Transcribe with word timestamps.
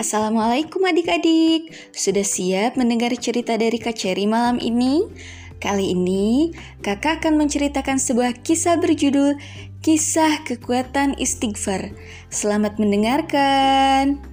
Assalamualaikum 0.00 0.80
adik-adik. 0.88 1.76
Sudah 1.92 2.24
siap 2.24 2.80
mendengar 2.80 3.12
cerita 3.20 3.52
dari 3.60 3.76
Kak 3.76 4.00
Cherry 4.00 4.24
malam 4.24 4.56
ini? 4.56 5.04
Kali 5.60 5.92
ini 5.92 6.56
kakak 6.80 7.20
akan 7.20 7.36
menceritakan 7.36 8.00
sebuah 8.00 8.40
kisah 8.40 8.80
berjudul 8.80 9.36
Kisah 9.84 10.40
Kekuatan 10.48 11.20
Istighfar. 11.20 11.92
Selamat 12.32 12.80
mendengarkan. 12.80 14.24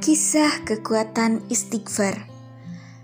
Kisah 0.00 0.64
Kekuatan 0.64 1.44
Istighfar 1.52 2.37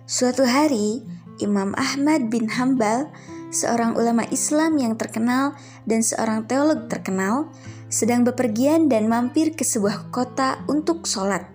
Suatu 0.05 0.45
hari, 0.45 1.01
Imam 1.41 1.73
Ahmad 1.81 2.29
bin 2.29 2.53
Hambal, 2.53 3.09
seorang 3.49 3.97
ulama 3.97 4.29
Islam 4.29 4.77
yang 4.77 5.01
terkenal 5.01 5.57
dan 5.89 6.05
seorang 6.05 6.45
teolog 6.45 6.93
terkenal, 6.93 7.49
sedang 7.89 8.21
bepergian 8.21 8.93
dan 8.93 9.09
mampir 9.09 9.57
ke 9.57 9.65
sebuah 9.65 10.13
kota 10.13 10.61
untuk 10.69 11.09
sholat. 11.09 11.49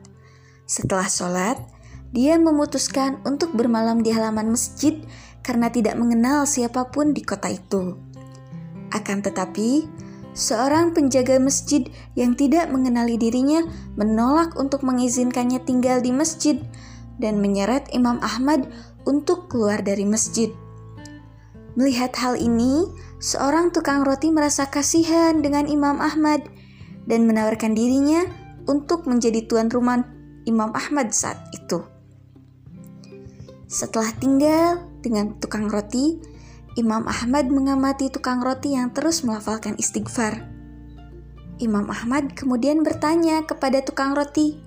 Setelah 0.66 1.06
sholat, 1.06 1.62
dia 2.10 2.42
memutuskan 2.42 3.22
untuk 3.22 3.54
bermalam 3.54 4.02
di 4.02 4.10
halaman 4.10 4.50
masjid 4.58 4.98
karena 5.46 5.70
tidak 5.70 5.94
mengenal 6.02 6.50
siapa 6.50 6.90
pun 6.90 7.14
di 7.14 7.22
kota 7.22 7.54
itu. 7.54 8.02
Akan 8.90 9.22
tetapi, 9.22 9.86
seorang 10.34 10.98
penjaga 10.98 11.38
masjid 11.38 11.86
yang 12.18 12.34
tidak 12.34 12.74
mengenali 12.74 13.14
dirinya 13.14 13.62
menolak 13.94 14.58
untuk 14.58 14.82
mengizinkannya 14.82 15.62
tinggal 15.62 16.02
di 16.02 16.10
masjid 16.10 16.58
dan 17.20 17.44
menyeret 17.44 17.86
Imam 17.92 18.18
Ahmad 18.24 18.66
untuk 19.04 19.52
keluar 19.52 19.84
dari 19.84 20.08
masjid. 20.08 20.50
Melihat 21.76 22.16
hal 22.18 22.36
ini, 22.40 22.90
seorang 23.22 23.72
tukang 23.72 24.04
roti 24.04 24.34
merasa 24.34 24.68
kasihan 24.68 25.40
dengan 25.40 25.70
Imam 25.70 26.02
Ahmad 26.02 26.48
dan 27.06 27.30
menawarkan 27.30 27.78
dirinya 27.78 28.26
untuk 28.66 29.06
menjadi 29.06 29.46
tuan 29.46 29.70
rumah 29.70 30.04
Imam 30.44 30.74
Ahmad 30.74 31.14
saat 31.14 31.40
itu. 31.56 31.84
Setelah 33.70 34.10
tinggal 34.18 34.68
dengan 35.06 35.38
tukang 35.38 35.70
roti, 35.70 36.18
Imam 36.74 37.06
Ahmad 37.06 37.52
mengamati 37.54 38.10
tukang 38.10 38.42
roti 38.42 38.74
yang 38.74 38.90
terus 38.96 39.22
melafalkan 39.22 39.78
istighfar. 39.78 40.48
Imam 41.60 41.92
Ahmad 41.92 42.34
kemudian 42.34 42.82
bertanya 42.88 43.44
kepada 43.44 43.84
tukang 43.84 44.16
roti, 44.16 44.58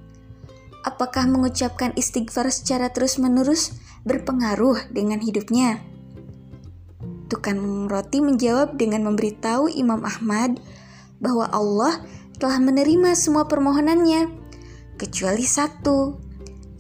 apakah 0.83 1.27
mengucapkan 1.31 1.95
istighfar 1.95 2.51
secara 2.51 2.91
terus-menerus 2.91 3.75
berpengaruh 4.03 4.91
dengan 4.91 5.23
hidupnya? 5.23 5.83
Tukang 7.31 7.89
roti 7.89 8.21
menjawab 8.21 8.77
dengan 8.77 9.09
memberitahu 9.09 9.73
Imam 9.73 10.05
Ahmad 10.05 10.61
bahwa 11.23 11.49
Allah 11.49 12.03
telah 12.37 12.59
menerima 12.59 13.15
semua 13.15 13.47
permohonannya, 13.47 14.29
kecuali 14.99 15.47
satu, 15.47 16.19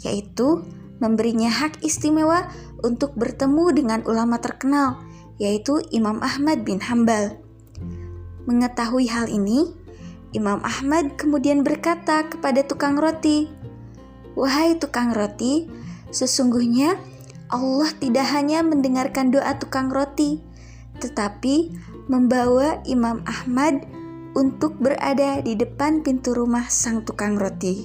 yaitu 0.03 0.66
memberinya 0.98 1.48
hak 1.48 1.81
istimewa 1.87 2.50
untuk 2.83 3.14
bertemu 3.14 3.64
dengan 3.75 4.00
ulama 4.05 4.42
terkenal, 4.42 4.98
yaitu 5.39 5.78
Imam 5.94 6.19
Ahmad 6.20 6.66
bin 6.66 6.83
Hambal. 6.83 7.39
Mengetahui 8.47 9.06
hal 9.06 9.31
ini, 9.31 9.70
Imam 10.34 10.59
Ahmad 10.66 11.14
kemudian 11.14 11.62
berkata 11.62 12.27
kepada 12.27 12.66
tukang 12.66 12.98
roti, 12.98 13.47
Wahai 14.33 14.80
tukang 14.80 15.12
roti, 15.12 15.69
sesungguhnya 16.08 16.97
Allah 17.52 17.91
tidak 18.00 18.27
hanya 18.33 18.64
mendengarkan 18.64 19.28
doa 19.28 19.56
tukang 19.61 19.93
roti, 19.93 20.41
tetapi 21.00 21.72
membawa 22.09 22.81
Imam 22.88 23.20
Ahmad 23.28 23.84
untuk 24.32 24.81
berada 24.81 25.44
di 25.44 25.53
depan 25.53 26.00
pintu 26.00 26.32
rumah 26.32 26.65
sang 26.72 27.04
tukang 27.04 27.37
roti. 27.37 27.84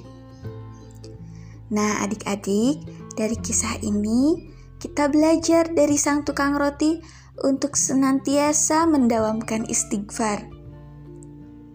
Nah, 1.67 1.99
adik-adik, 1.99 2.79
dari 3.19 3.35
kisah 3.35 3.83
ini 3.83 4.39
kita 4.79 5.11
belajar 5.11 5.67
dari 5.67 5.99
sang 5.99 6.23
tukang 6.23 6.55
roti 6.55 7.03
untuk 7.43 7.75
senantiasa 7.75 8.87
mendawamkan 8.87 9.67
istighfar. 9.67 10.47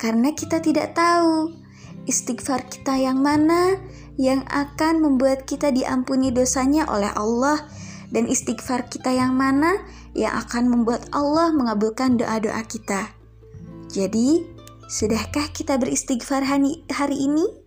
Karena 0.00 0.32
kita 0.32 0.64
tidak 0.64 0.96
tahu 0.96 1.52
istighfar 2.08 2.66
kita 2.66 2.98
yang 2.98 3.22
mana 3.22 3.78
yang 4.20 4.44
akan 4.48 5.00
membuat 5.00 5.48
kita 5.48 5.72
diampuni 5.72 6.34
dosanya 6.34 6.84
oleh 6.88 7.08
Allah 7.16 7.64
dan 8.12 8.28
istighfar 8.28 8.88
kita 8.92 9.08
yang 9.08 9.32
mana 9.32 9.80
yang 10.12 10.36
akan 10.36 10.68
membuat 10.68 11.08
Allah 11.16 11.48
mengabulkan 11.52 12.20
doa-doa 12.20 12.60
kita. 12.68 13.08
Jadi, 13.88 14.44
sudahkah 14.88 15.48
kita 15.52 15.80
beristighfar 15.80 16.44
hari, 16.44 17.16
ini? 17.16 17.61